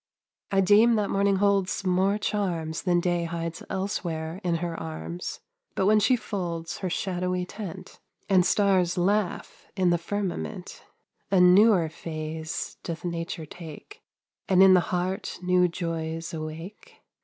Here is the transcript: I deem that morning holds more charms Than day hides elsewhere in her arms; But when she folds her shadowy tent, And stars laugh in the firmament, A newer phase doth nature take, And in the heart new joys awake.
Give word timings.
I 0.51 0.61
deem 0.61 0.95
that 0.95 1.11
morning 1.11 1.35
holds 1.35 1.85
more 1.85 2.17
charms 2.17 2.81
Than 2.81 2.99
day 2.99 3.25
hides 3.25 3.61
elsewhere 3.69 4.41
in 4.43 4.55
her 4.55 4.75
arms; 4.79 5.41
But 5.75 5.85
when 5.85 5.99
she 5.99 6.15
folds 6.15 6.79
her 6.79 6.89
shadowy 6.89 7.45
tent, 7.45 7.99
And 8.27 8.43
stars 8.43 8.97
laugh 8.97 9.67
in 9.75 9.91
the 9.91 9.99
firmament, 9.99 10.81
A 11.29 11.39
newer 11.39 11.87
phase 11.87 12.77
doth 12.81 13.05
nature 13.05 13.45
take, 13.45 14.01
And 14.49 14.63
in 14.63 14.73
the 14.73 14.79
heart 14.89 15.37
new 15.43 15.67
joys 15.67 16.33
awake. 16.33 17.03